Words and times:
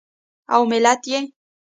او 0.53 0.61
ملت 0.71 1.01
یې 1.11 1.19